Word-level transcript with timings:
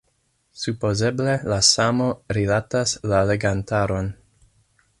Supozeble 0.59 1.35
la 1.53 1.59
samo 1.67 2.07
rilatas 2.37 2.95
la 3.13 3.21
legantaron. 3.33 4.13